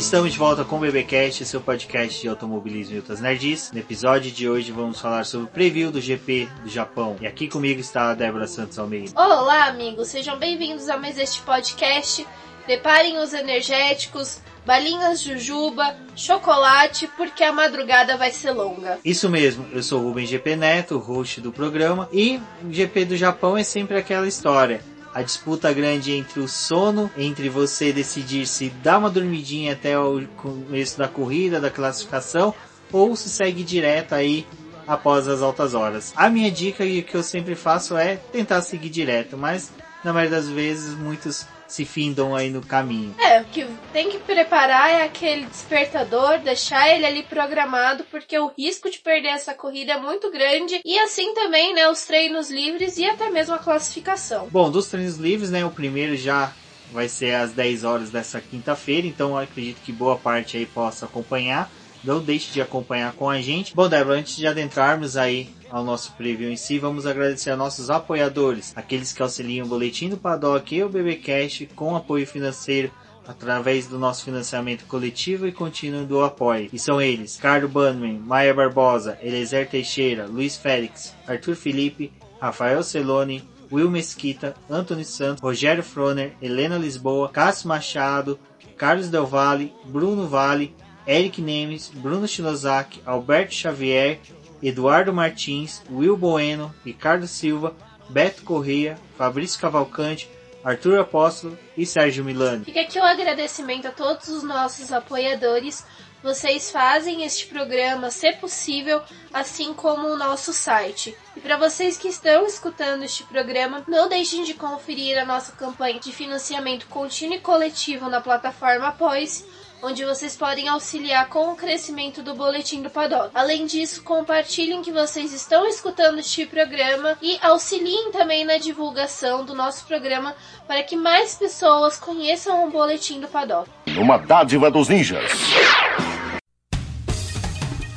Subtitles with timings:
[0.00, 3.70] estamos de volta com o BBcast, seu podcast de automobilismo e outras nerds.
[3.70, 7.16] No episódio de hoje vamos falar sobre o preview do GP do Japão.
[7.20, 9.12] E aqui comigo está a Débora Santos Almeida.
[9.14, 12.26] Olá, amigos, sejam bem-vindos a mais este podcast.
[12.64, 18.98] Preparem os energéticos, balinhas jujuba, chocolate, porque a madrugada vai ser longa.
[19.04, 23.16] Isso mesmo, eu sou o Rubem GP Neto, host do programa, e o GP do
[23.18, 24.80] Japão é sempre aquela história
[25.12, 30.26] a disputa grande entre o sono, entre você decidir se dá uma dormidinha até o
[30.36, 32.54] começo da corrida, da classificação,
[32.92, 34.46] ou se segue direto aí
[34.86, 36.12] após as altas horas.
[36.16, 39.72] A minha dica e o que eu sempre faço é tentar seguir direto, mas
[40.04, 43.14] na maioria das vezes muitos se findam aí no caminho.
[43.18, 48.50] É, o que tem que preparar é aquele despertador, deixar ele ali programado, porque o
[48.58, 50.80] risco de perder essa corrida é muito grande.
[50.84, 54.48] E assim também, né, os treinos livres e até mesmo a classificação.
[54.50, 56.52] Bom, dos treinos livres, né, o primeiro já
[56.92, 61.70] vai ser às 10 horas dessa quinta-feira, então acredito que boa parte aí possa acompanhar.
[62.02, 63.76] Não deixe de acompanhar com a gente.
[63.76, 67.90] Bom, Débora, antes de adentrarmos aí ao nosso preview em si, vamos agradecer a nossos
[67.90, 72.90] apoiadores, aqueles que auxiliam o Boletim do Paddock e o BBcast com apoio financeiro
[73.26, 76.68] através do nosso financiamento coletivo e contínuo do apoio.
[76.72, 83.44] E são eles: Carlos Bannerman, Maia Barbosa, Elezer Teixeira, Luiz Félix, Arthur Felipe, Rafael Celone,
[83.70, 88.38] Will Mesquita, Antônio Santos, Rogério Froner, Helena Lisboa, Cássio Machado,
[88.76, 90.74] Carlos Del Valle, Bruno Vale,
[91.06, 94.18] Eric Nemes, Bruno Shinozaki, Alberto Xavier,
[94.62, 97.74] Eduardo Martins, Will Bueno, Ricardo Silva,
[98.08, 100.28] Beto Correia, Fabrício Cavalcante,
[100.62, 102.64] Arthur Apóstolo e Sérgio Milani.
[102.64, 105.84] Fica aqui o agradecimento a todos os nossos apoiadores.
[106.22, 109.00] Vocês fazem este programa ser possível,
[109.32, 111.16] assim como o nosso site.
[111.34, 115.98] E para vocês que estão escutando este programa, não deixem de conferir a nossa campanha
[115.98, 119.46] de financiamento contínuo e coletivo na plataforma Apoies
[119.81, 123.29] onde vocês podem auxiliar com o crescimento do Boletim do Paddock.
[123.33, 129.53] Além disso, compartilhem que vocês estão escutando este programa e auxiliem também na divulgação do
[129.53, 130.35] nosso programa
[130.67, 133.69] para que mais pessoas conheçam o Boletim do Paddock.
[133.97, 135.31] Uma dádiva dos ninjas.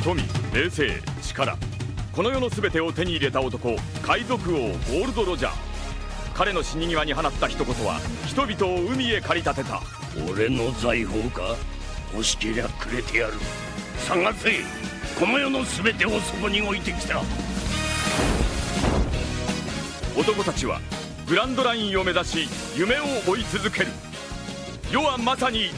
[0.09, 0.15] 富
[0.55, 1.59] 名声力
[2.13, 5.53] この世の全てを手に入れた男海賊王ゴールド・ロジャー
[6.35, 9.83] 彼の死に際に放った一言は人々を海へ駆り立てた
[10.33, 11.57] 俺の財宝か
[12.14, 13.34] 欲しけりゃくれてやる
[14.08, 14.52] 探せ
[15.20, 17.22] この世の全てをそこに置いてきた
[20.18, 20.80] 男たちは
[21.28, 22.48] グランドラインを目指し
[22.78, 23.88] 夢を追い続ける
[24.92, 25.70] 世はまさに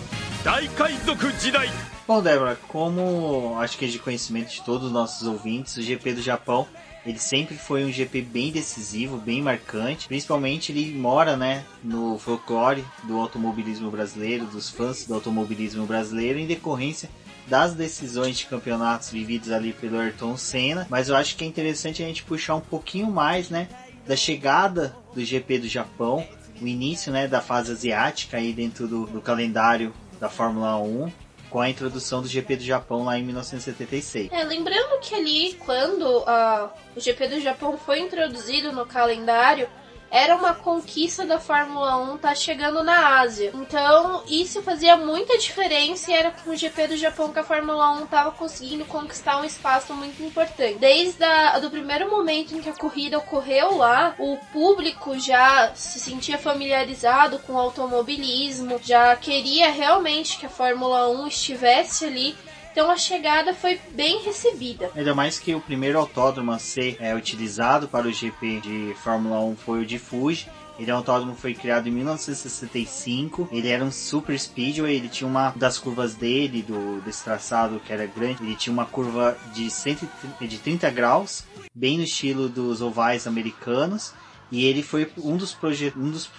[0.43, 1.67] 大海賊時代
[2.07, 6.13] Bom, Débora, como acho que é de conhecimento de todos os nossos ouvintes, o GP
[6.13, 6.67] do Japão
[7.05, 10.07] ele sempre foi um GP bem decisivo, bem marcante.
[10.07, 16.47] Principalmente ele mora, né, no folclore do automobilismo brasileiro, dos fãs do automobilismo brasileiro, em
[16.47, 17.09] decorrência
[17.47, 20.87] das decisões de campeonatos vividos ali pelo Ayrton Senna.
[20.89, 23.67] Mas eu acho que é interessante a gente puxar um pouquinho mais, né,
[24.07, 26.27] da chegada do GP do Japão,
[26.59, 31.11] o início, né, da fase asiática aí dentro do, do calendário da Fórmula 1
[31.55, 34.29] com a introdução do GP do Japão lá em 1976.
[34.29, 39.69] É, lembrando que ali, quando uh, o GP do Japão foi introduzido no calendário,
[40.09, 43.51] era uma conquista da Fórmula 1 tá chegando na Ásia.
[43.53, 47.91] Então, isso fazia muita diferença e era com o GP do Japão que a Fórmula
[47.93, 50.79] 1 estava conseguindo conquistar um espaço muito importante.
[50.79, 51.23] Desde
[51.57, 56.37] o do primeiro momento em que a corrida ocorreu lá, o público já se sentia
[56.37, 62.35] familiarizado com o automobilismo, já queria realmente que a Fórmula 1 estivesse ali
[62.75, 64.91] então a chegada foi bem recebida.
[64.93, 69.39] Ainda mais que o primeiro autódromo a ser é, utilizado para o GP de Fórmula
[69.39, 70.49] 1 foi o de Fuji.
[70.77, 73.47] Ele é um autódromo foi criado em 1965.
[73.49, 74.97] Ele era um super speedway.
[74.97, 78.43] Ele tinha uma das curvas dele, do, desse traçado que era grande.
[78.43, 79.99] Ele tinha uma curva de, 100,
[80.41, 84.13] de 30 graus, bem no estilo dos ovais americanos.
[84.51, 85.57] E ele foi um dos,
[85.95, 86.29] um dos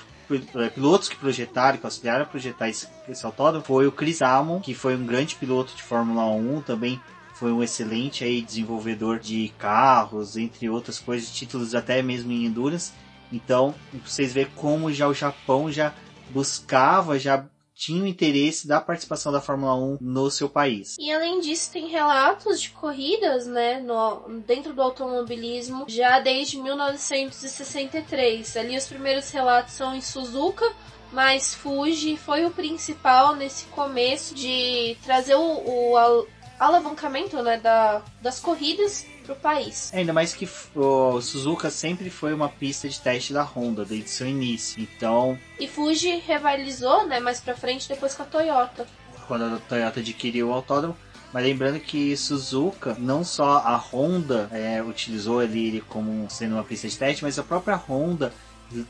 [0.75, 4.75] pilotos que projetaram, que auxiliaram a projetar esse, esse autódromo foi o Chris Amon, que
[4.75, 7.00] foi um grande piloto de Fórmula 1, também
[7.34, 12.93] foi um excelente aí desenvolvedor de carros, entre outras coisas, títulos até mesmo em endurance.
[13.31, 13.75] Então,
[14.05, 15.93] vocês verem como já o Japão já
[16.31, 17.44] buscava, já
[17.76, 20.96] tinha o interesse da participação da Fórmula 1 no seu país.
[20.99, 28.56] E além disso, tem relatos de corridas, né, no, dentro do automobilismo já desde 1963.
[28.56, 30.64] Ali os primeiros relatos são em Suzuka,
[31.12, 36.26] mas Fuji foi o principal nesse começo de trazer o, o
[36.58, 39.93] alavancamento né, da, das corridas pro país.
[39.93, 44.26] Ainda mais que o Suzuka sempre foi uma pista de teste da Honda desde seu
[44.26, 44.81] início.
[44.81, 48.87] Então, E Fuji rivalizou, né, mais pra frente depois com a Toyota.
[49.26, 50.96] quando a Toyota adquiriu o autódromo.
[51.32, 56.62] Mas lembrando que Suzuka, não só a Honda é, utilizou ele, ele como sendo uma
[56.64, 58.32] pista de teste, mas a própria Honda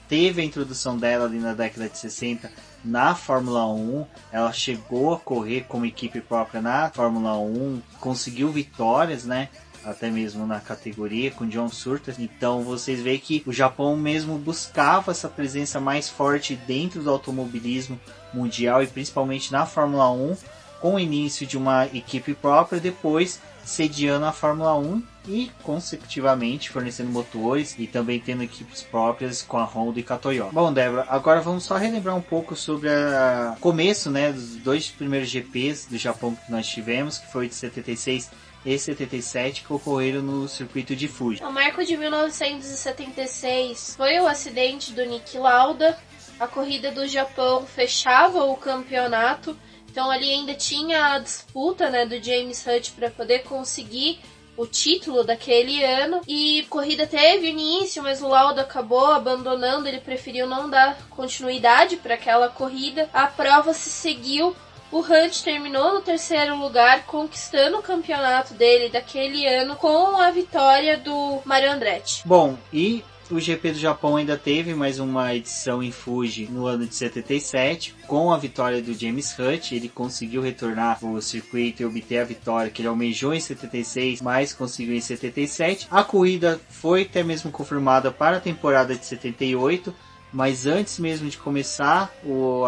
[0.08, 2.50] teve a introdução dela ali na década de 60
[2.84, 4.06] na Fórmula 1.
[4.30, 9.48] Ela chegou a correr como equipe própria na Fórmula 1, conseguiu vitórias, né?
[9.86, 12.14] Até mesmo na categoria com John Surter.
[12.18, 17.98] Então vocês veem que o Japão mesmo buscava essa presença mais forte dentro do automobilismo
[18.34, 20.36] mundial e principalmente na Fórmula 1
[20.80, 27.10] com o início de uma equipe própria, depois sediando a Fórmula 1 e consecutivamente fornecendo
[27.10, 30.52] motores e também tendo equipes próprias com a Honda e com a Toyota.
[30.52, 35.28] Bom, Débora, agora vamos só relembrar um pouco sobre o começo, né, dos dois primeiros
[35.28, 38.30] GPs do Japão que nós tivemos, que foi de 76
[38.66, 41.42] e 77, que ocorreram no circuito de Fuji.
[41.44, 45.96] O marco de 1976 foi o acidente do Nick Lauda.
[46.40, 49.56] A corrida do Japão fechava o campeonato,
[49.88, 54.18] então ali ainda tinha a disputa né, do James Hunt para poder conseguir
[54.56, 56.20] o título daquele ano.
[56.26, 61.96] E a corrida teve início, mas o Lauda acabou abandonando, ele preferiu não dar continuidade
[61.98, 63.08] para aquela corrida.
[63.12, 64.56] A prova se seguiu.
[64.96, 70.96] O Hunt terminou no terceiro lugar, conquistando o campeonato dele daquele ano com a vitória
[70.96, 72.22] do Mario Andretti.
[72.24, 76.86] Bom, e o GP do Japão ainda teve mais uma edição em Fuji no ano
[76.86, 79.72] de 77, com a vitória do James Hunt.
[79.72, 84.54] Ele conseguiu retornar ao circuito e obter a vitória que ele almejou em 76, mas
[84.54, 85.88] conseguiu em 77.
[85.90, 89.94] A corrida foi até mesmo confirmada para a temporada de 78.
[90.36, 92.14] Mas antes mesmo de começar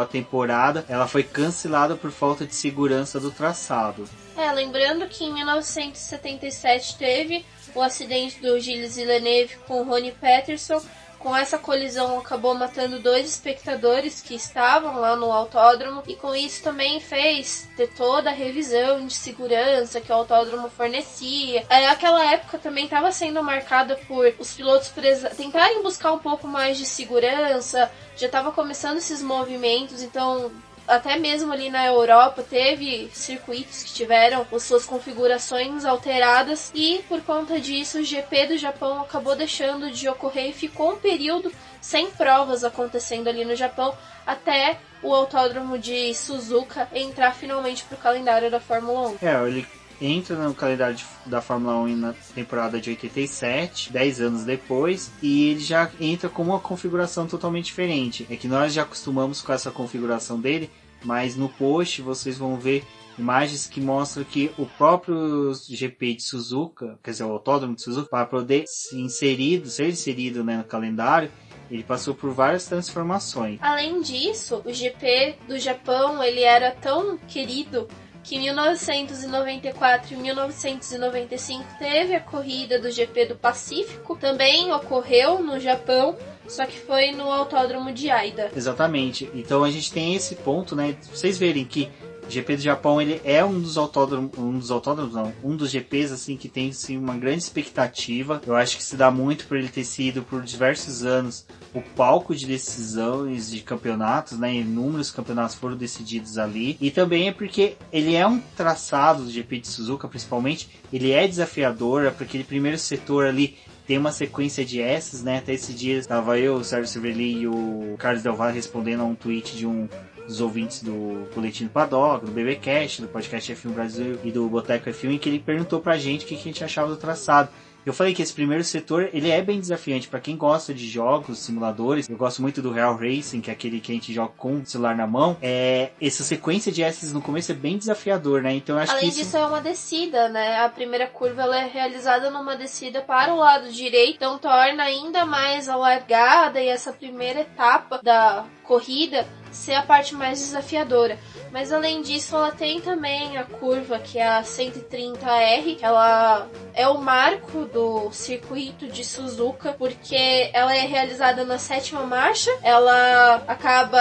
[0.01, 4.09] a temporada, ela foi cancelada por falta de segurança do traçado.
[4.35, 7.45] É, lembrando que em 1977 teve
[7.75, 10.81] o acidente do Gilles Villeneuve com Ronnie Peterson.
[11.19, 16.63] Com essa colisão acabou matando dois espectadores que estavam lá no autódromo e com isso
[16.63, 21.67] também fez ter toda a revisão de segurança que o autódromo fornecia.
[21.69, 24.93] É, aquela época também estava sendo marcada por os pilotos
[25.37, 30.53] tentarem buscar um pouco mais de segurança, já estava começando esses movimentos, então
[30.89, 37.21] até mesmo ali na Europa teve circuitos que tiveram as suas configurações alteradas e por
[37.23, 42.11] conta disso o GP do Japão acabou deixando de ocorrer e ficou um período sem
[42.11, 43.95] provas acontecendo ali no Japão
[44.27, 49.19] até o autódromo de Suzuka entrar finalmente para o calendário da Fórmula 1.
[49.23, 49.67] É, ele
[50.01, 50.97] entra no calendário
[51.27, 56.43] da Fórmula 1 na temporada de 87, 10 anos depois, e ele já entra com
[56.43, 58.27] uma configuração totalmente diferente.
[58.31, 60.71] É que nós já acostumamos com essa configuração dele,
[61.05, 62.85] mas no post vocês vão ver
[63.19, 68.09] imagens que mostram que o próprio GP de Suzuka, quer dizer, o autódromo de Suzuka,
[68.09, 71.31] para poder se inserido, ser inserido né, no calendário,
[71.71, 73.59] ele passou por várias transformações.
[73.61, 77.87] Além disso, o GP do Japão ele era tão querido
[78.29, 85.59] que em 1994 e 1995 teve a corrida do GP do Pacífico, também ocorreu no
[85.59, 86.15] Japão,
[86.47, 88.51] só que foi no autódromo de Aida.
[88.55, 89.31] Exatamente.
[89.33, 90.95] Então a gente tem esse ponto, né?
[91.11, 91.89] Vocês verem que
[92.29, 96.13] GP do Japão ele é um dos autódromos, um dos autódromos não, um dos GPs
[96.13, 98.41] assim que tem sim, uma grande expectativa.
[98.47, 102.35] Eu acho que se dá muito por ele ter sido por diversos anos o palco
[102.35, 104.55] de decisões de campeonatos, né?
[104.55, 106.77] Inúmeros campeonatos foram decididos ali.
[106.81, 110.69] E também é porque ele é um traçado do GP de Suzuka, principalmente.
[110.93, 113.57] Ele é desafiador, é porque aquele primeiro setor ali
[113.87, 115.39] tem uma sequência de S's, né?
[115.39, 119.05] Até esse dia estava eu, o Sérgio Silverly e o Carlos Del Valle respondendo a
[119.05, 119.89] um tweet de um
[120.29, 124.91] dos ouvintes do Boletim do Paddock, do BBcast, do podcast F1 Brasil e do Boteco
[124.91, 127.49] F1, em que ele perguntou pra gente o que a gente achava do traçado.
[127.89, 131.39] Eu falei que esse primeiro setor ele é bem desafiante para quem gosta de jogos,
[131.39, 132.07] simuladores.
[132.07, 134.67] Eu gosto muito do Real Racing, que é aquele que a gente joga com o
[134.67, 135.39] celular na mão.
[135.41, 138.53] É, essa sequência de S's no começo é bem desafiador, né?
[138.53, 139.19] Então eu acho Além que isso...
[139.21, 140.61] disso, é uma descida, né?
[140.61, 145.25] A primeira curva ela é realizada numa descida para o lado direito, então torna ainda
[145.25, 151.19] mais a largada e essa primeira etapa da corrida ser a parte mais desafiadora.
[151.51, 156.87] Mas além disso, ela tem também a curva que é a 130R, que ela é
[156.87, 157.78] o marco do
[158.13, 164.01] circuito de Suzuka, porque ela é realizada na sétima marcha, ela acaba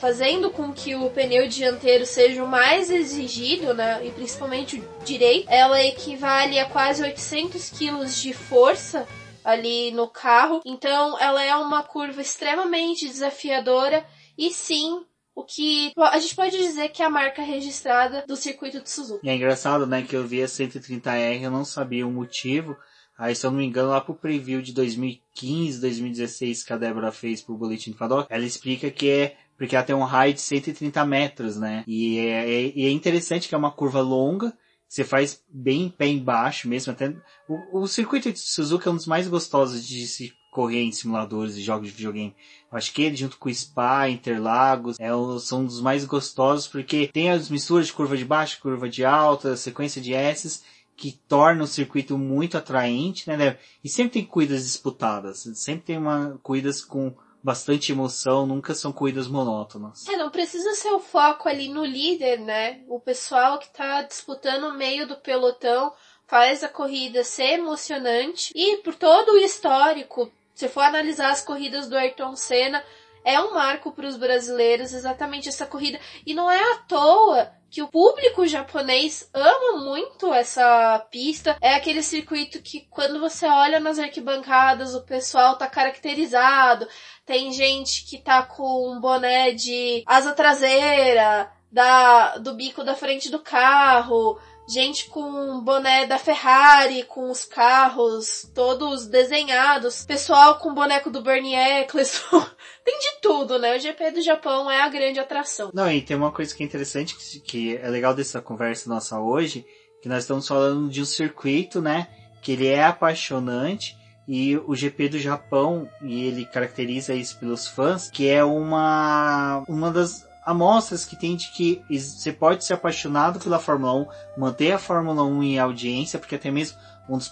[0.00, 5.48] fazendo com que o pneu dianteiro seja o mais exigido, né, e principalmente o direito.
[5.50, 9.06] Ela equivale a quase 800 kg de força
[9.44, 14.04] ali no carro, então ela é uma curva extremamente desafiadora
[14.36, 15.04] e sim
[15.38, 19.20] o que a gente pode dizer que é a marca registrada do circuito de Suzuka.
[19.22, 22.76] E é engraçado, né, que eu vi a 130R, eu não sabia o motivo,
[23.18, 27.10] Aí, se eu não me engano, lá pro preview de 2015, 2016 que a Débora
[27.10, 30.40] fez pro Boletim do Paddock, ela explica que é porque ela tem um raio de
[30.40, 31.82] 130 metros, né?
[31.84, 34.56] E é, é, é interessante que é uma curva longa,
[34.88, 37.12] você faz bem pé embaixo mesmo, até
[37.48, 41.56] o, o circuito de Suzuka é um dos mais gostosos de se correr em simuladores
[41.56, 42.34] e jogos de videogame.
[42.70, 45.08] Eu acho que ele, junto com o Spa, Interlagos, é,
[45.40, 49.04] são um dos mais gostosos porque tem as misturas de curva de baixo, curva de
[49.04, 50.64] alta, sequência de S's,
[50.98, 53.56] que torna o circuito muito atraente, né?
[53.84, 59.28] E sempre tem corridas disputadas, sempre tem uma corridas com bastante emoção, nunca são corridas
[59.28, 60.08] monótonas.
[60.08, 62.80] É, não precisa ser o foco ali no líder, né?
[62.88, 65.92] O pessoal que tá disputando o meio do pelotão
[66.26, 71.88] faz a corrida ser emocionante e por todo o histórico, se for analisar as corridas
[71.88, 72.84] do Ayrton Senna,
[73.24, 77.82] é um marco para os brasileiros exatamente essa corrida e não é à toa que
[77.82, 81.56] o público japonês ama muito essa pista.
[81.60, 86.88] É aquele circuito que quando você olha nas arquibancadas, o pessoal tá caracterizado.
[87.26, 93.30] Tem gente que tá com um boné de asa traseira, da, do bico da frente
[93.30, 101.10] do carro, gente com boné da Ferrari, com os carros todos desenhados, pessoal com boneco
[101.10, 102.46] do Bernie Eccleston,
[102.84, 103.76] tem de tudo, né?
[103.76, 105.70] O GP do Japão é a grande atração.
[105.72, 109.18] Não, e tem uma coisa que é interessante, que, que é legal dessa conversa nossa
[109.18, 109.64] hoje,
[110.02, 112.08] que nós estamos falando de um circuito, né?
[112.42, 113.96] Que ele é apaixonante,
[114.28, 119.90] e o GP do Japão, e ele caracteriza isso pelos fãs, que é uma, uma
[119.90, 124.06] das amostras que tem de que você pode ser apaixonado pela Fórmula 1,
[124.38, 127.30] manter a Fórmula 1 em audiência, porque até mesmo um dos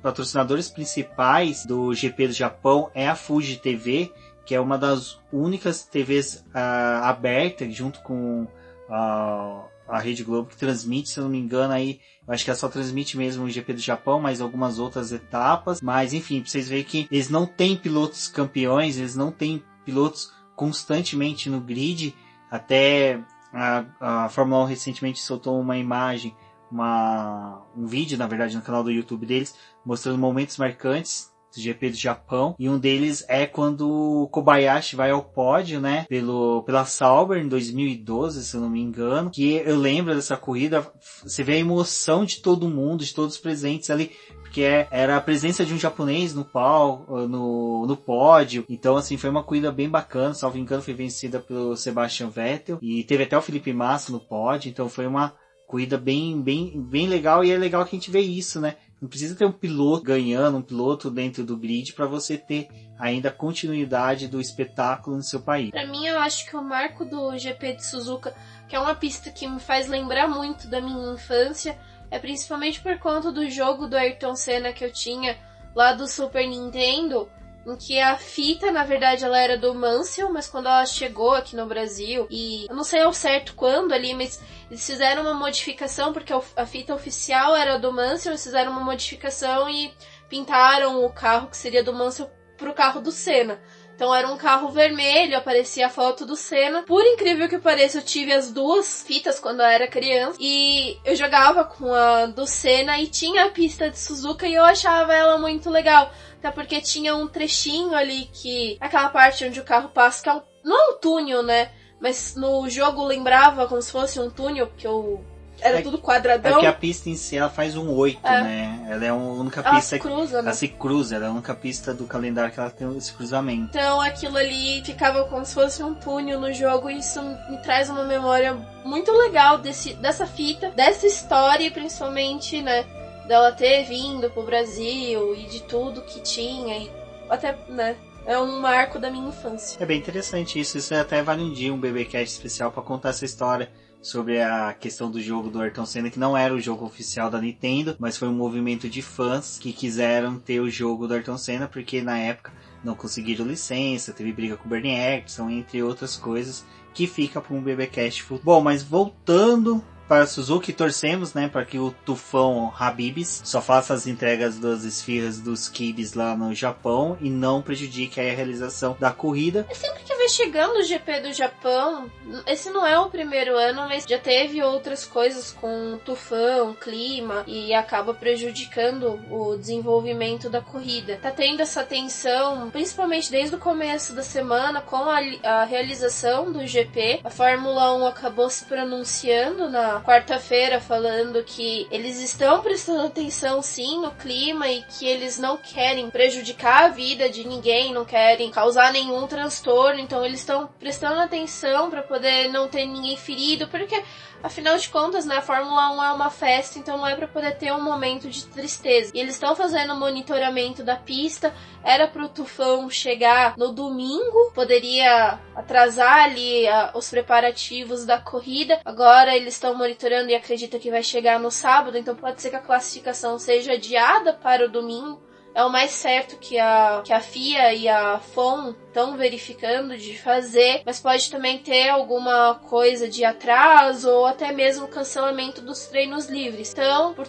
[0.00, 4.12] patrocinadores principais do GP do Japão é a Fuji TV,
[4.46, 10.56] que é uma das únicas TVs uh, abertas junto com uh, a Rede Globo que
[10.56, 13.72] transmite, se eu não me engano aí, acho que ela só transmite mesmo o GP
[13.72, 15.80] do Japão, mas algumas outras etapas.
[15.80, 20.30] Mas enfim, pra vocês verem que eles não têm pilotos campeões, eles não têm pilotos
[20.54, 22.14] constantemente no grid,
[22.52, 23.18] até
[23.50, 26.36] a, a Fórmula 1 recentemente soltou uma imagem,
[26.70, 31.90] uma, um vídeo, na verdade, no canal do YouTube deles, mostrando momentos marcantes do GP
[31.90, 32.54] do Japão.
[32.58, 36.04] E um deles é quando o Kobayashi vai ao pódio, né?
[36.10, 39.30] Pelo, pela Sauber em 2012, se eu não me engano.
[39.30, 40.86] Que eu lembro dessa corrida.
[41.22, 44.12] Você vê a emoção de todo mundo, de todos os presentes ali
[44.52, 48.66] porque é, era a presença de um japonês no pau, no, no pódio.
[48.68, 50.34] Então, assim, foi uma corrida bem bacana.
[50.34, 52.78] Salvo engano, foi vencida pelo Sebastian Vettel.
[52.82, 54.68] E teve até o Felipe Massa no pódio.
[54.68, 55.32] Então, foi uma
[55.66, 57.42] corrida bem, bem, bem legal.
[57.42, 58.76] E é legal que a gente vê isso, né?
[59.00, 62.68] Não precisa ter um piloto ganhando, um piloto dentro do grid para você ter
[63.00, 65.70] ainda a continuidade do espetáculo no seu país.
[65.70, 68.34] Para mim, eu acho que o marco do GP de Suzuka,
[68.68, 71.76] que é uma pista que me faz lembrar muito da minha infância,
[72.12, 75.38] é principalmente por conta do jogo do Ayrton Senna que eu tinha
[75.74, 77.26] lá do Super Nintendo,
[77.66, 81.56] em que a fita, na verdade, ela era do Mansell, mas quando ela chegou aqui
[81.56, 84.38] no Brasil, e eu não sei ao certo quando ali, mas
[84.70, 89.70] eles fizeram uma modificação, porque a fita oficial era do Mansell, eles fizeram uma modificação
[89.70, 89.90] e
[90.28, 93.58] pintaram o carro que seria do Mansell pro carro do Senna.
[94.02, 96.82] Então era um carro vermelho, aparecia a foto do Senna.
[96.82, 100.36] Por incrível que pareça, eu tive as duas fitas quando eu era criança.
[100.40, 104.64] E eu jogava com a do Senna e tinha a pista de Suzuka e eu
[104.64, 106.12] achava ela muito legal.
[106.38, 108.76] Até porque tinha um trechinho ali que.
[108.80, 110.42] aquela parte onde o carro passa, que é um.
[110.64, 111.70] Não é um túnel, né?
[112.00, 115.24] Mas no jogo lembrava como se fosse um túnel, porque eu
[115.62, 116.58] era é, tudo quadradão.
[116.58, 118.42] É que a pista em si ela faz um 8, é.
[118.42, 118.86] né?
[118.90, 120.40] Ela é a única ela pista se cruza, que né?
[120.40, 123.70] ela se cruza, ela é a única pista do calendário que ela tem esse cruzamento.
[123.70, 127.88] Então aquilo ali ficava como se fosse um túnel no jogo e isso me traz
[127.88, 128.54] uma memória
[128.84, 132.84] muito legal desse, dessa fita, dessa história, principalmente, né?
[133.26, 136.90] Dela ter vindo pro Brasil e de tudo que tinha e
[137.30, 137.96] até, né?
[138.24, 139.82] É um marco da minha infância.
[139.82, 140.78] É bem interessante isso.
[140.78, 143.68] Isso até vale um dia um BBcast especial para contar essa história
[144.02, 147.40] sobre a questão do jogo do Ayrton Senna, que não era o jogo oficial da
[147.40, 151.68] Nintendo, mas foi um movimento de fãs que quiseram ter o jogo do Ayrton Senna,
[151.68, 156.64] porque na época não conseguiram licença, teve briga com o Bernie Eccleston, entre outras coisas,
[156.92, 161.90] que fica para um BBcast Bom, mas voltando para Suzuki, torcemos, né, para que o
[162.04, 167.62] tufão Habibs só faça as entregas das esfirras dos kibis lá no Japão e não
[167.62, 169.66] prejudique a realização da corrida.
[169.72, 172.10] Sempre que investigando o GP do Japão,
[172.46, 177.74] esse não é o primeiro ano, mas já teve outras coisas com tufão, clima e
[177.74, 181.18] acaba prejudicando o desenvolvimento da corrida.
[181.20, 186.64] Tá tendo essa tensão, principalmente desde o começo da semana, com a, a realização do
[186.66, 187.20] GP.
[187.24, 189.68] A Fórmula 1 acabou se pronunciando
[190.00, 196.10] quarta-feira, falando que eles estão prestando atenção sim no clima e que eles não querem
[196.10, 201.90] prejudicar a vida de ninguém, não querem causar nenhum transtorno, então eles estão prestando atenção
[201.90, 204.02] para poder não ter ninguém ferido, porque
[204.42, 207.56] Afinal de contas, né, a Fórmula 1 é uma festa, então não é para poder
[207.56, 209.12] ter um momento de tristeza.
[209.14, 211.54] E eles estão fazendo o monitoramento da pista.
[211.84, 218.80] Era pro tufão chegar no domingo, poderia atrasar ali a, os preparativos da corrida.
[218.84, 222.56] Agora eles estão monitorando e acredita que vai chegar no sábado, então pode ser que
[222.56, 225.20] a classificação seja adiada para o domingo
[225.54, 230.18] é o mais certo que a, que a FIA e a FOM estão verificando de
[230.18, 236.26] fazer, mas pode também ter alguma coisa de atraso ou até mesmo cancelamento dos treinos
[236.26, 236.72] livres.
[236.72, 237.26] Então, por,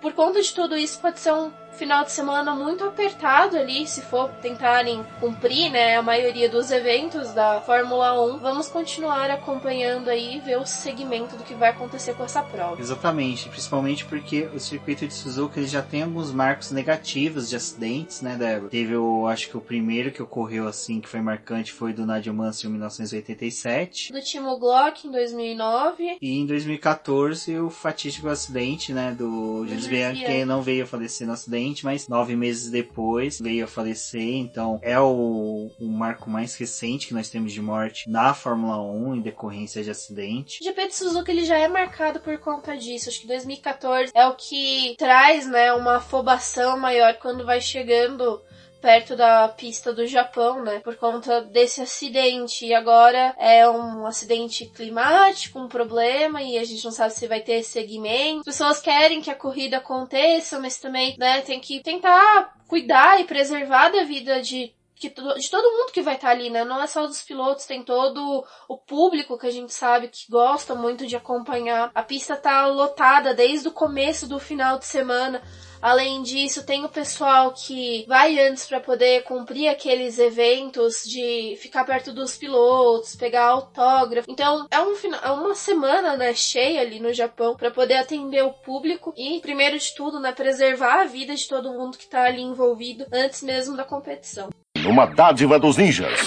[0.00, 4.00] por conta de tudo isso, pode ser um final de semana muito apertado ali, se
[4.02, 8.38] for tentarem cumprir, né, a maioria dos eventos da Fórmula 1.
[8.38, 12.80] Vamos continuar acompanhando aí e ver o segmento do que vai acontecer com essa prova.
[12.80, 18.20] Exatamente, principalmente porque o circuito de Suzuka ele já tem alguns marcos negativos de acidentes,
[18.20, 18.70] né, Débora?
[18.70, 22.32] Teve o, acho que o primeiro que ocorreu assim, que foi marcante, foi do Nadia
[22.32, 24.12] Mansell em 1987.
[24.12, 26.18] Do Timo Glock em 2009.
[26.20, 31.26] E em 2014 o fatídico acidente, né, do Gilles Bianchi, que não veio a falecer
[31.26, 34.34] no acidente mas nove meses depois veio a falecer.
[34.34, 39.16] Então é o, o marco mais recente que nós temos de morte na Fórmula 1
[39.16, 40.60] em decorrência de acidente.
[40.60, 43.08] O GP de Suzuka ele já é marcado por conta disso.
[43.08, 48.40] Acho que 2014 é o que traz, né, uma afobação maior quando vai chegando
[48.84, 50.80] perto da pista do Japão, né?
[50.80, 52.66] Por conta desse acidente.
[52.66, 57.40] E agora é um acidente climático, um problema, e a gente não sabe se vai
[57.40, 58.40] ter segmento.
[58.40, 63.24] As pessoas querem que a corrida aconteça, mas também, né, tem que tentar cuidar e
[63.24, 66.64] preservar da vida de de todo mundo que vai estar ali, né?
[66.64, 70.74] Não é só dos pilotos, tem todo o público que a gente sabe que gosta
[70.74, 71.90] muito de acompanhar.
[71.94, 75.42] A pista tá lotada desde o começo do final de semana.
[75.84, 81.84] Além disso, tem o pessoal que vai antes para poder cumprir aqueles eventos de ficar
[81.84, 84.30] perto dos pilotos, pegar autógrafo.
[84.30, 88.50] Então, é, um, é uma semana né, cheia ali no Japão para poder atender o
[88.50, 92.40] público e, primeiro de tudo, né, preservar a vida de todo mundo que tá ali
[92.40, 94.48] envolvido antes mesmo da competição.
[94.86, 96.18] Uma dádiva dos ninjas.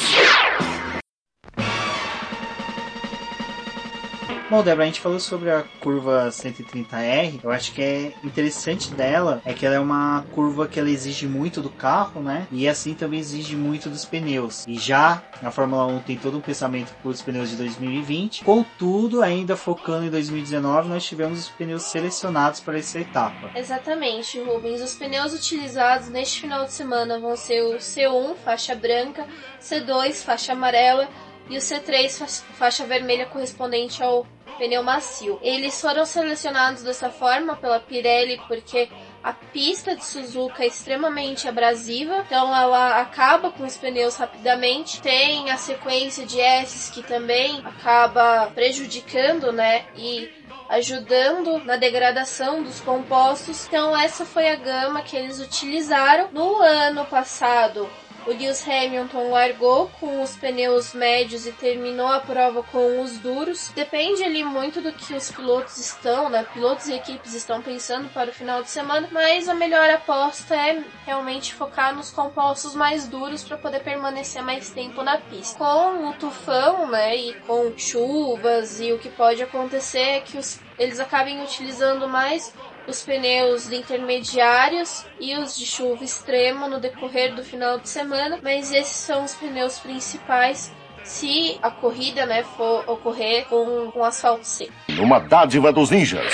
[4.50, 7.42] Bom, Débora, a gente falou sobre a curva 130R.
[7.44, 11.28] Eu acho que é interessante dela é que ela é uma curva que ela exige
[11.28, 12.48] muito do carro, né?
[12.50, 14.66] E assim também exige muito dos pneus.
[14.66, 18.46] E já a Fórmula 1 tem todo um pensamento para os pneus de 2020.
[18.46, 23.52] Contudo, ainda focando em 2019, nós tivemos os pneus selecionados para essa etapa.
[23.54, 24.82] Exatamente, Rubens.
[24.82, 29.28] Os pneus utilizados neste final de semana vão ser o C1, faixa branca,
[29.60, 31.10] C2, faixa amarela
[31.50, 34.26] e o C3 faixa vermelha correspondente ao
[34.58, 35.40] pneu macio.
[35.42, 38.90] Eles foram selecionados dessa forma pela Pirelli porque
[39.24, 45.02] a pista de Suzuka é extremamente abrasiva, então ela acaba com os pneus rapidamente.
[45.02, 49.86] Tem a sequência de S que também acaba prejudicando, né?
[49.96, 50.30] E
[50.70, 53.68] ajudando na degradação dos compostos.
[53.68, 57.90] Então essa foi a gama que eles utilizaram no ano passado.
[58.28, 63.70] O Lewis Hamilton largou com os pneus médios e terminou a prova com os duros.
[63.74, 66.46] Depende ali muito do que os pilotos estão, né?
[66.54, 70.84] Pilotos e equipes estão pensando para o final de semana, mas a melhor aposta é
[71.06, 75.58] realmente focar nos compostos mais duros para poder permanecer mais tempo na pista.
[75.58, 80.60] Com o tufão, né, e com chuvas e o que pode acontecer é que os,
[80.78, 82.54] eles acabem utilizando mais
[82.88, 88.72] os pneus intermediários e os de chuva extrema no decorrer do final de semana, mas
[88.72, 90.72] esses são os pneus principais
[91.04, 94.74] se a corrida né, for ocorrer com, com asfalto seco.
[95.00, 96.34] Uma dádiva dos ninjas.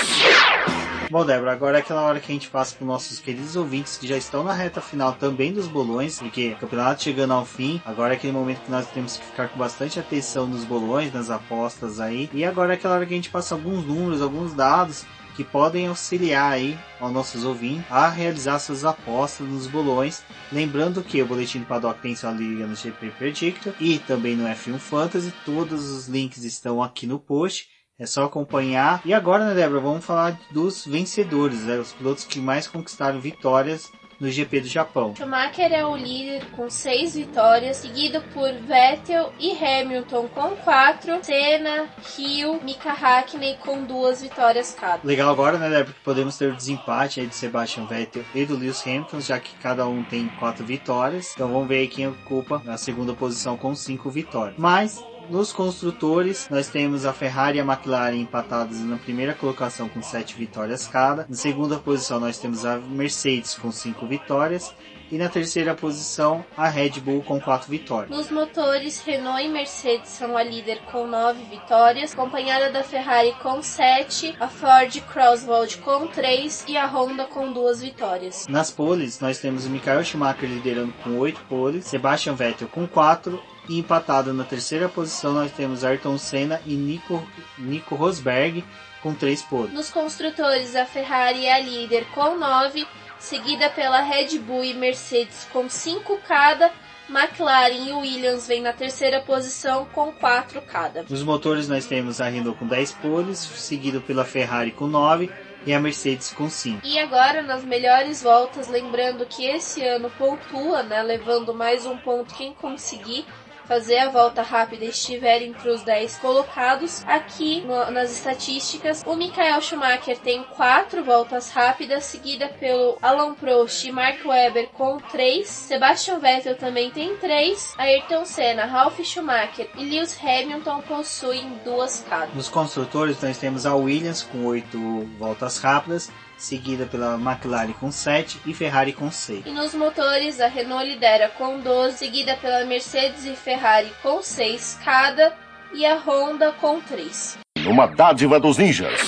[1.10, 4.06] Bom, Débora, agora é aquela hora que a gente passa para nossos queridos ouvintes que
[4.06, 8.14] já estão na reta final também dos bolões, porque o campeonato chegando ao fim, agora
[8.14, 12.00] é aquele momento que nós temos que ficar com bastante atenção nos bolões, nas apostas
[12.00, 12.28] aí.
[12.32, 15.88] E agora é aquela hora que a gente passa alguns números, alguns dados que podem
[15.88, 20.22] auxiliar aí aos nossos ouvintes a realizar suas apostas nos bolões.
[20.52, 24.44] Lembrando que o Boletim do Paddock tem sua liga no GP Predictor e também no
[24.44, 25.32] F1 Fantasy.
[25.44, 27.68] Todos os links estão aqui no post.
[27.98, 29.00] É só acompanhar.
[29.04, 33.88] E agora, né, Débora, vamos falar dos vencedores, né, os pilotos que mais conquistaram vitórias
[34.20, 35.14] no GP do Japão.
[35.16, 41.88] Schumacher é o líder com seis vitórias, seguido por Vettel e Hamilton com quatro, Senna,
[42.16, 45.00] Hill, Mika Hakkinen com duas vitórias cada.
[45.04, 48.56] Legal agora, né, Débora, que podemos ter o desempate aí de Sebastian Vettel e do
[48.56, 51.32] Lewis Hamilton, já que cada um tem quatro vitórias.
[51.34, 54.56] Então vamos ver aí quem ocupa a segunda posição com cinco vitórias.
[54.58, 60.02] Mas nos construtores, nós temos a Ferrari e a McLaren empatadas na primeira colocação com
[60.02, 61.26] 7 vitórias cada.
[61.28, 64.74] Na segunda posição, nós temos a Mercedes com 5 vitórias.
[65.12, 68.10] E na terceira posição, a Red Bull com 4 vitórias.
[68.10, 73.62] Nos motores, Renault e Mercedes são a líder com 9 vitórias, acompanhada da Ferrari com
[73.62, 78.46] 7, a Ford Crosswald com 3 e a Honda com 2 vitórias.
[78.48, 83.40] Nas poles, nós temos o Michael Schumacher liderando com 8 poles, Sebastian Vettel com 4
[83.68, 87.26] e empatado na terceira posição nós temos Ayrton Senna e Nico,
[87.58, 88.64] Nico Rosberg
[89.02, 89.72] com 3 poles.
[89.72, 92.86] Nos construtores, a Ferrari é a líder com 9,
[93.18, 96.70] seguida pela Red Bull e Mercedes com 5 cada.
[97.06, 101.02] McLaren e Williams vêm na terceira posição com 4 cada.
[101.02, 105.30] Nos motores nós temos a Renault com 10 poles, seguido pela Ferrari com 9
[105.66, 106.80] e a Mercedes com 5.
[106.82, 112.34] E agora nas melhores voltas, lembrando que esse ano pontua, né, levando mais um ponto
[112.34, 113.26] quem conseguir
[113.66, 117.04] fazer a volta rápida estiver entre os 10 colocados.
[117.06, 123.84] Aqui no, nas estatísticas, o Michael Schumacher tem 4 voltas rápidas, seguida pelo Alan Prost
[123.84, 125.46] e Mark Webber com 3.
[125.46, 127.74] Sebastian Vettel também tem 3.
[127.78, 132.32] Ayrton Senna, Ralf Schumacher e Lewis Hamilton possuem duas cada.
[132.34, 134.78] Nos construtores, nós temos a Williams com 8
[135.18, 136.10] voltas rápidas,
[136.44, 139.46] seguida pela McLaren com 7 e Ferrari com 6.
[139.46, 144.78] E nos motores, a Renault lidera com 12, seguida pela Mercedes e Ferrari com 6
[144.84, 145.34] cada
[145.72, 147.38] e a Honda com 3.
[147.66, 149.00] Uma dádiva dos ninjas.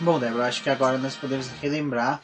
[0.00, 2.20] Bom, Débora, acho que agora nós podemos relembrar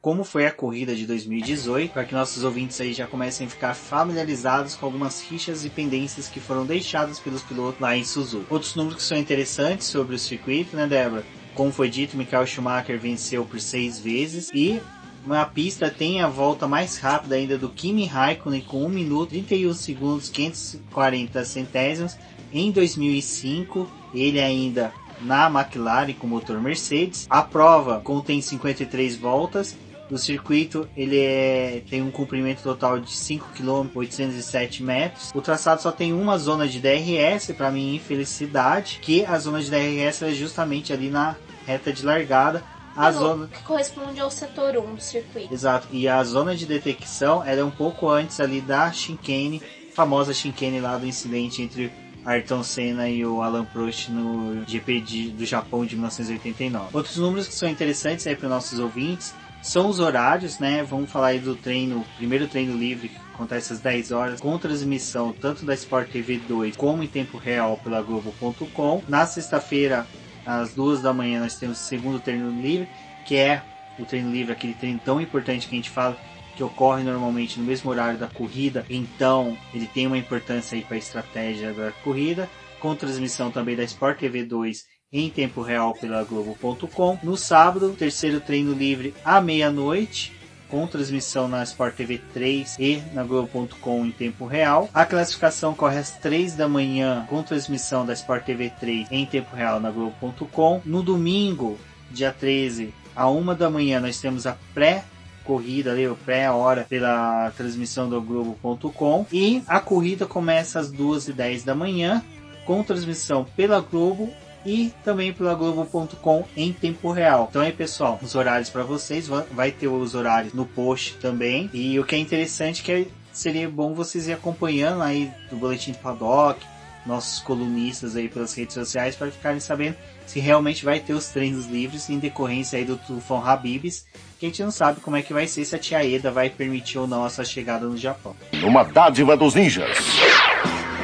[0.00, 3.74] como foi a corrida de 2018, para que nossos ouvintes aí já comecem a ficar
[3.74, 8.46] familiarizados com algumas fichas e pendências que foram deixadas pelos pilotos lá em Suzuka.
[8.48, 11.24] Outros números que são interessantes sobre o circuito, né, Débora?
[11.58, 14.80] Como foi dito, Michael Schumacher venceu por seis vezes e
[15.28, 19.74] a pista tem a volta mais rápida ainda do Kimi Raikkonen com 1 minuto 31
[19.74, 22.16] segundos 540 centésimos
[22.52, 23.90] em 2005.
[24.14, 27.26] Ele ainda na McLaren com motor Mercedes.
[27.28, 29.76] A prova contém 53 voltas.
[30.12, 35.32] O circuito ele é, tem um comprimento total de 5 km 807 metros.
[35.34, 39.68] O traçado só tem uma zona de DRS, para minha infelicidade, que a zona de
[39.68, 41.36] DRS é justamente ali na
[41.68, 42.64] reta de largada.
[42.96, 45.52] A Que zona Que corresponde ao setor 1 do circuito.
[45.54, 45.86] Exato.
[45.92, 49.62] E a zona de detecção era um pouco antes ali da chicane,
[49.94, 51.92] famosa chicane lá do incidente entre
[52.24, 56.88] Ayrton Senna e o Alan Prost no GP de- do Japão de 1989.
[56.92, 60.82] Outros números que são interessantes aí para os nossos ouvintes são os horários, né?
[60.82, 65.32] Vamos falar aí do treino, primeiro treino livre que acontece às 10 horas, com transmissão
[65.32, 69.02] tanto da Sport TV 2 como em tempo real pela Globo.com.
[69.08, 70.04] Na sexta-feira,
[70.48, 72.88] às 2 da manhã, nós temos o segundo treino livre,
[73.26, 73.62] que é
[73.98, 76.16] o treino livre, aquele treino tão importante que a gente fala
[76.56, 80.96] que ocorre normalmente no mesmo horário da corrida, então ele tem uma importância aí para
[80.96, 82.48] a estratégia da corrida,
[82.80, 87.18] com transmissão também da Sport TV 2 em tempo real pela Globo.com.
[87.22, 90.32] No sábado, terceiro treino livre à meia-noite,
[90.68, 94.88] com transmissão na Sport TV 3 e na Globo.com em tempo real.
[94.92, 99.54] A classificação corre às 3 da manhã, com transmissão da Sport TV 3 em tempo
[99.54, 100.82] real na Globo.com.
[100.84, 101.78] No domingo,
[102.10, 105.04] dia 13, à 1 da manhã, nós temos a pré
[105.44, 111.74] corrida ali, o pré-hora pela transmissão do Globo.com e a corrida começa às 2h10 da
[111.74, 112.22] manhã
[112.66, 114.30] com transmissão pela Globo
[114.68, 117.46] e também pela Globo.com em tempo real.
[117.48, 121.70] Então aí pessoal, os horários para vocês, va- vai ter os horários no post também
[121.72, 125.92] e o que é interessante é que seria bom vocês ir acompanhando aí do Boletim
[125.92, 126.60] do Paddock,
[127.06, 131.64] nossos colunistas aí pelas redes sociais para ficarem sabendo se realmente vai ter os treinos
[131.66, 134.04] livres em decorrência aí do Tufão Habibs,
[134.38, 136.50] que a gente não sabe como é que vai ser se a tia Eda vai
[136.50, 138.36] permitir ou não essa chegada no Japão.
[138.62, 139.96] Uma dádiva dos ninjas.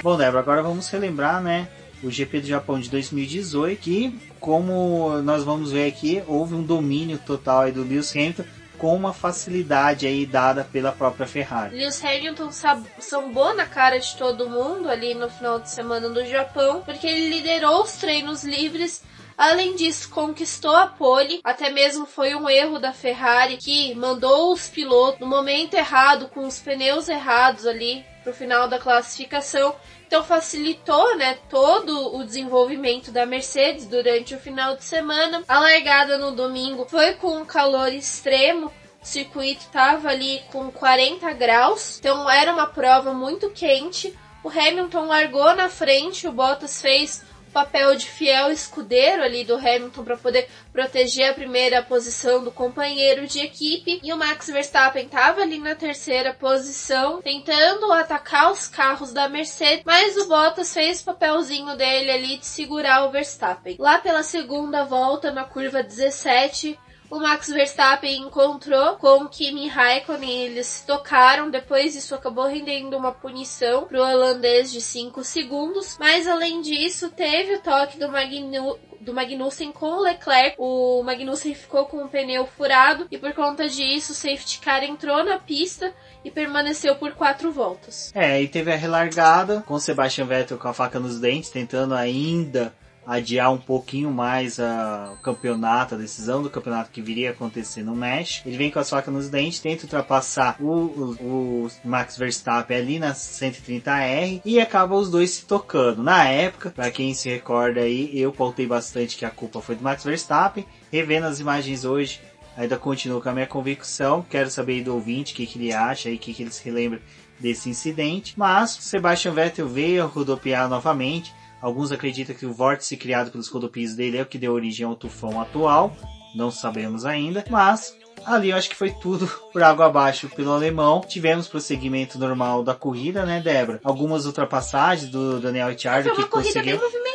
[0.03, 1.67] Bom, Débora, agora vamos relembrar, né,
[2.05, 7.19] o GP do Japão de 2018, que, como nós vamos ver aqui, houve um domínio
[7.19, 8.45] total aí do Lewis Hamilton
[8.79, 11.77] com uma facilidade aí dada pela própria Ferrari.
[11.77, 12.51] Lewis Hamilton
[12.99, 17.31] sambou na cara de todo mundo ali no final de semana do Japão, porque ele
[17.31, 19.03] liderou os treinos livres.
[19.37, 21.41] Além disso, conquistou a pole.
[21.43, 26.47] Até mesmo foi um erro da Ferrari que mandou os pilotos no momento errado, com
[26.47, 29.75] os pneus errados ali pro final da classificação.
[30.07, 35.43] Então facilitou, né, todo o desenvolvimento da Mercedes durante o final de semana.
[35.49, 41.31] A largada no domingo foi com um calor extremo, O circuito estava ali com 40
[41.35, 44.19] graus, então era uma prova muito quente.
[44.43, 47.23] O Hamilton largou na frente, o Bottas fez
[47.55, 53.29] papel de fiel escudeiro ali do Hamilton para poder proteger a primeira posição do companheiro
[53.29, 54.01] de equipe.
[54.03, 59.85] E o Max Verstappen estava ali na terceira posição, tentando atacar os carros da Mercedes,
[59.87, 63.77] mas o Bottas fez o papelzinho dele ali de segurar o Verstappen.
[63.79, 66.77] Lá pela segunda volta, na curva 17,
[67.15, 73.85] o Max Verstappen encontrou com Kimi Raikkonen, eles tocaram, depois isso acabou rendendo uma punição
[73.85, 79.13] para o holandês de 5 segundos, mas além disso teve o toque do Magnu do
[79.13, 80.57] Magnussen com o Leclerc.
[80.59, 85.23] O Magnussen ficou com o pneu furado e por conta disso o safety car entrou
[85.23, 85.93] na pista
[86.25, 88.11] e permaneceu por quatro voltas.
[88.15, 91.95] É, e teve a relargada com o Sebastian Vettel com a faca nos dentes, tentando
[91.95, 92.75] ainda
[93.07, 97.83] adiar um pouquinho mais a, o campeonato, a decisão do campeonato que viria a acontecer
[97.83, 98.49] no México.
[98.49, 102.99] Ele vem com as facas nos dentes, tenta ultrapassar o, o, o Max Verstappen ali
[102.99, 106.03] na 130R e acaba os dois se tocando.
[106.03, 109.83] Na época, para quem se recorda aí, eu pautei bastante que a culpa foi do
[109.83, 110.67] Max Verstappen.
[110.91, 112.21] Revendo as imagens hoje,
[112.57, 114.25] ainda continuo com a minha convicção.
[114.29, 116.65] Quero saber do ouvinte o que, que ele acha e o que, que ele se
[116.65, 117.01] relembra
[117.39, 118.35] desse incidente.
[118.37, 121.33] Mas Sebastian Vettel veio rodopiar novamente
[121.65, 124.95] Alguns acreditam que o vórtice criado pelos rodopios dele é o que deu origem ao
[124.95, 125.97] tufão atual.
[126.35, 127.97] Não sabemos ainda, mas
[128.27, 131.01] ali eu acho que foi tudo por água abaixo pelo alemão.
[131.01, 133.81] Tivemos prosseguimento normal da corrida, né, Débora?
[133.83, 136.79] Algumas ultrapassagens do Daniel Ricciardo Foi uma que corrida conseguiu.
[136.79, 137.14] bem movimentada,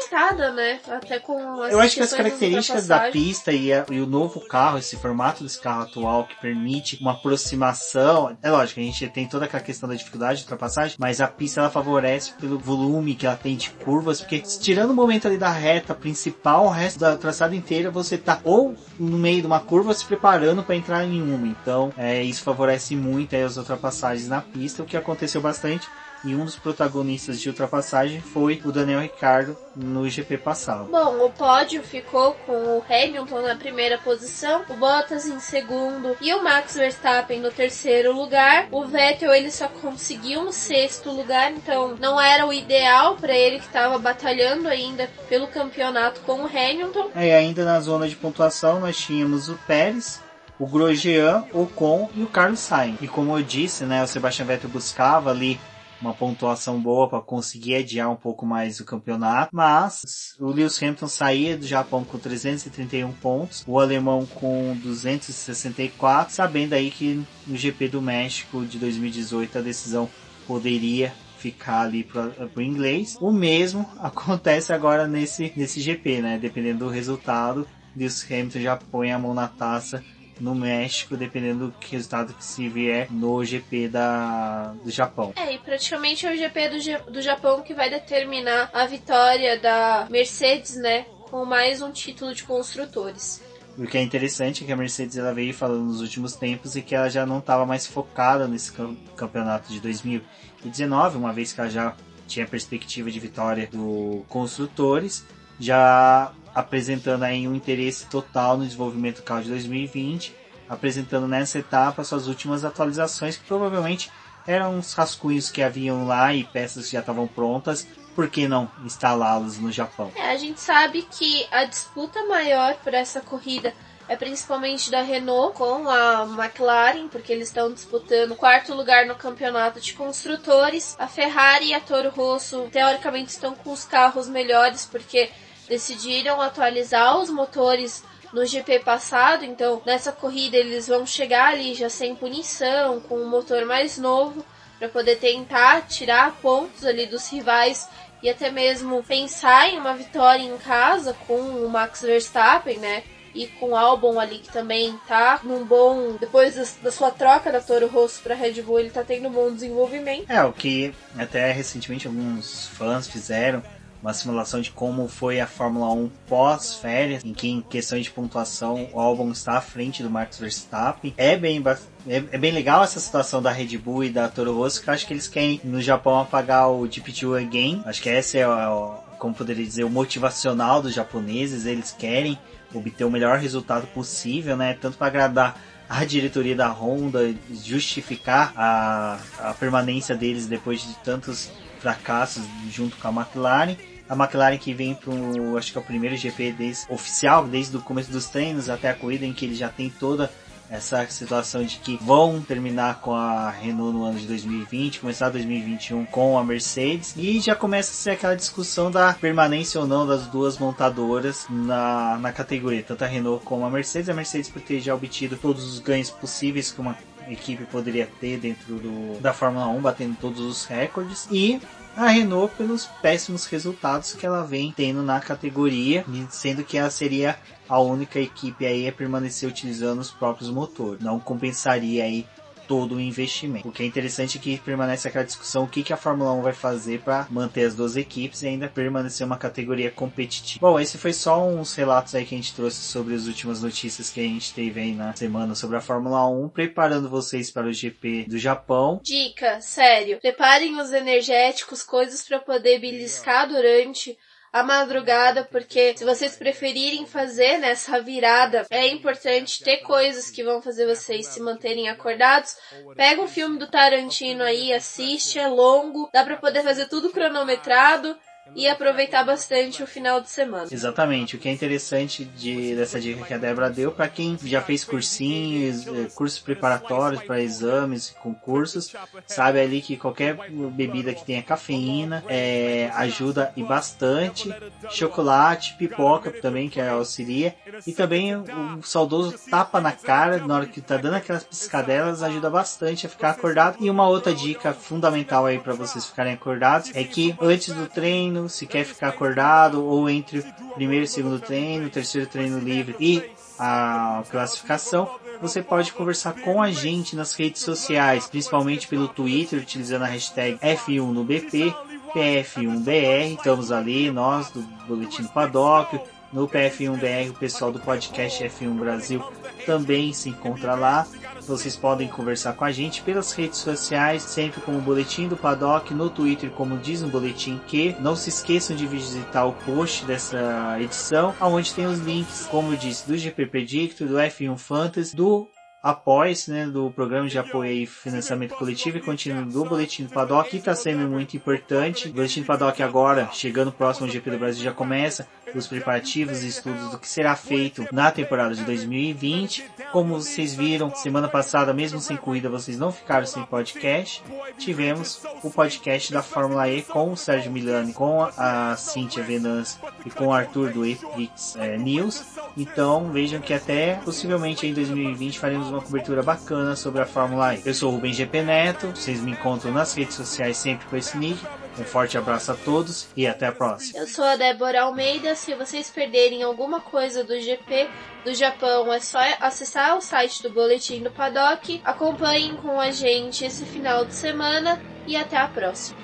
[0.54, 0.80] né?
[0.88, 4.40] Até com as Eu acho que as características da pista e, a- e o novo
[4.42, 9.28] carro, esse formato desse carro atual que permite uma aproximação, é lógico, a gente tem
[9.28, 13.26] toda aquela questão da dificuldade de ultrapassagem, mas a pista ela favorece pelo volume que
[13.26, 17.16] ela tem de curvas, porque tirando o momento ali da reta principal, o resto da
[17.18, 21.22] traçada inteira você tá ou no meio de uma curva se preparando para entrar em
[21.22, 21.48] uma.
[21.48, 25.88] Então, é, isso favorece muito aí as ultrapassagens na pista, o que aconteceu bastante.
[26.24, 30.90] E um dos protagonistas de ultrapassagem foi o Daniel Ricciardo no GP passado.
[30.92, 36.34] Bom, o pódio ficou com o Hamilton na primeira posição, o Bottas em segundo e
[36.34, 38.68] o Max Verstappen no terceiro lugar.
[38.72, 43.60] O Vettel ele só conseguiu um sexto lugar, então não era o ideal para ele
[43.60, 47.12] que estava batalhando ainda pelo campeonato com o Hamilton.
[47.16, 50.22] É, e ainda na zona de pontuação nós tínhamos o Pérez,
[50.60, 52.98] o Grosjean, o Ocon e o Carlos Sainz.
[53.02, 55.60] E como eu disse, né, o Sebastian Vettel buscava ali
[56.02, 61.08] uma pontuação boa para conseguir adiar um pouco mais o campeonato, mas o Lewis Hamilton
[61.08, 67.90] saía do Japão com 331 pontos, o alemão com 264, sabendo aí que no GP
[67.90, 70.10] do México de 2018 a decisão
[70.48, 73.18] poderia ficar ali para o inglês.
[73.20, 76.38] O mesmo acontece agora nesse, nesse GP, né?
[76.38, 80.04] Dependendo do resultado, Lewis Hamilton já põe a mão na taça
[80.40, 85.34] no México, dependendo do resultado que se vier no GP da, do Japão.
[85.36, 90.08] É, e praticamente é o GP do, do Japão que vai determinar a vitória da
[90.10, 91.06] Mercedes, né?
[91.30, 93.42] Com mais um título de construtores.
[93.78, 96.82] O que é interessante é que a Mercedes ela veio falando nos últimos tempos e
[96.82, 101.62] que ela já não estava mais focada nesse cam- campeonato de 2019, uma vez que
[101.62, 101.96] ela já
[102.28, 105.26] tinha perspectiva de vitória do construtores,
[105.60, 110.36] já apresentando aí um interesse total no desenvolvimento do carro de 2020,
[110.68, 114.12] apresentando nessa etapa suas últimas atualizações que provavelmente
[114.48, 118.70] eram uns rascunhos que haviam lá e peças que já estavam prontas, por que não
[118.84, 120.12] instalá-los no Japão?
[120.16, 123.74] É, a gente sabe que a disputa maior por essa corrida
[124.10, 129.80] é principalmente da Renault com a McLaren, porque eles estão disputando quarto lugar no campeonato
[129.80, 130.96] de construtores.
[130.98, 135.30] A Ferrari e a Toro Rosso, teoricamente, estão com os carros melhores, porque
[135.70, 138.04] decidiram atualizar os motores
[138.34, 143.30] no GP passado, então nessa corrida eles vão chegar ali já sem punição, com um
[143.30, 144.46] motor mais novo,
[144.78, 147.88] para poder tentar tirar pontos ali dos rivais
[148.22, 153.04] e até mesmo pensar em uma vitória em casa com o Max Verstappen, né?
[153.34, 156.18] E com o Albon ali que também tá num bom.
[156.20, 159.52] Depois da sua troca da Toro Rosso pra Red Bull, ele tá tendo um bom
[159.52, 160.30] desenvolvimento.
[160.30, 163.64] É, o que até recentemente alguns fãs fizeram
[164.02, 168.90] uma simulação de como foi a Fórmula 1 pós-férias, em que em questão de pontuação
[168.94, 171.14] o Albon está à frente do Max Verstappen.
[171.18, 171.62] É bem,
[172.08, 174.94] é, é bem legal essa situação da Red Bull e da Toro Rosso, que eu
[174.94, 177.84] acho que eles querem no Japão apagar o GP2 Again.
[177.86, 181.66] Acho que esse é o, como poderia dizer, o motivacional dos japoneses.
[181.66, 182.40] Eles querem
[182.74, 184.78] obter o melhor resultado possível, né?
[184.80, 191.52] Tanto para agradar a diretoria da Honda, justificar a, a permanência deles depois de tantos
[191.80, 193.76] fracassos junto com a McLaren.
[194.10, 195.14] A McLaren que vem para
[195.58, 198.96] acho que é o primeiro GP desde, oficial, desde o começo dos treinos até a
[198.96, 200.32] corrida, em que ele já tem toda
[200.70, 206.06] essa situação de que vão terminar com a Renault no ano de 2020, começar 2021
[206.06, 210.28] com a Mercedes e já começa a ser aquela discussão da permanência ou não das
[210.28, 214.10] duas montadoras na, na categoria, tanto a Renault como a Mercedes.
[214.10, 216.96] A Mercedes por ter já obtido todos os ganhos possíveis que uma
[217.28, 221.60] equipe poderia ter dentro do, da Fórmula 1, batendo todos os recordes, e
[222.00, 227.38] a Renault pelos péssimos resultados que ela vem tendo na categoria, sendo que ela seria
[227.68, 231.04] a única equipe aí a permanecer utilizando os próprios motores.
[231.04, 232.26] Não compensaria aí
[232.70, 233.68] todo o investimento.
[233.68, 236.44] O que é interessante é que permanece aquela discussão o que, que a Fórmula 1
[236.44, 240.60] vai fazer para manter as duas equipes e ainda permanecer uma categoria competitiva.
[240.62, 244.12] Bom, esse foi só uns relatos aí que a gente trouxe sobre as últimas notícias
[244.12, 247.74] que a gente teve aí na semana sobre a Fórmula 1, preparando vocês para o
[247.74, 249.02] GP do Japão.
[249.04, 254.16] Dica, sério, preparem os energéticos, coisas para poder beliscar durante
[254.52, 260.62] a madrugada, porque se vocês preferirem fazer nessa virada, é importante ter coisas que vão
[260.62, 262.56] fazer vocês se manterem acordados.
[262.96, 268.18] Pega um filme do Tarantino aí, assiste, é longo, dá para poder fazer tudo cronometrado
[268.56, 270.68] e aproveitar bastante o final de semana.
[270.72, 271.36] Exatamente.
[271.36, 274.84] O que é interessante de, dessa dica que a Débora deu para quem já fez
[274.84, 278.94] cursinhos, eh, cursos preparatórios para exames, concursos,
[279.28, 280.36] sabe ali que qualquer
[280.72, 284.54] bebida que tenha cafeína é, ajuda e bastante.
[284.90, 290.82] Chocolate, pipoca também que auxilia e também o saudoso tapa na cara na hora que
[290.82, 293.78] tá dando aquelas piscadelas ajuda bastante a ficar acordado.
[293.80, 298.39] E uma outra dica fundamental aí para vocês ficarem acordados é que antes do treino
[298.40, 302.96] treino, se quer ficar acordado, ou entre o primeiro e segundo treino, terceiro treino livre
[303.00, 303.24] e
[303.58, 305.10] a classificação,
[305.42, 310.58] você pode conversar com a gente nas redes sociais, principalmente pelo Twitter, utilizando a hashtag
[310.60, 311.74] F1 no BP,
[312.14, 316.00] PF1BR, estamos ali, nós do Boletim do Paddock,
[316.32, 319.24] no PF1BR, o pessoal do podcast F1 Brasil
[319.66, 321.06] também se encontra lá.
[321.50, 326.08] Vocês podem conversar com a gente pelas redes sociais, sempre como Boletim do Paddock, no
[326.08, 327.96] Twitter como diz no Boletim que.
[328.00, 332.78] Não se esqueçam de visitar o post dessa edição, onde tem os links, como eu
[332.78, 335.50] disse, do GP Predictor, do F1 Fantasy, do
[335.82, 340.50] apoia-se né, do programa de apoio e financiamento coletivo e contínuo do Boletim do Paddock,
[340.50, 342.10] que está sendo muito importante.
[342.10, 346.44] O Boletim do Paddock agora, chegando próximo ao GP do Brasil, já começa os preparativos
[346.44, 349.66] e estudos do que será feito na temporada de 2020.
[349.92, 354.24] Como vocês viram, semana passada, mesmo sem corrida, vocês não ficaram sem podcast.
[354.58, 360.10] Tivemos o podcast da Fórmula E com o Sérgio Milani, com a Cíntia Venance e
[360.10, 362.24] com o Arthur do Epix é, News.
[362.56, 367.62] Então vejam que até possivelmente em 2020 faremos uma cobertura bacana sobre a Fórmula E.
[367.66, 371.18] Eu sou o Rubem GP Neto, vocês me encontram nas redes sociais sempre com esse
[371.18, 371.40] nick.
[371.80, 374.00] Um forte abraço a todos e até a próxima.
[374.00, 375.34] Eu sou a Débora Almeida.
[375.34, 377.90] Se vocês perderem alguma coisa do GP
[378.26, 381.82] do Japão, é só acessar o site do Boletim do Paddock.
[381.86, 385.98] Acompanhem com a gente esse final de semana e até a próxima.